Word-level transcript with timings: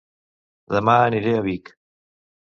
Dema 0.75 0.95
aniré 1.09 1.33
a 1.39 1.43
Vic 1.49 1.69